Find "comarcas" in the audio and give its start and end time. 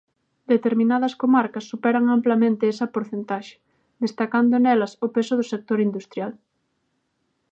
1.21-1.67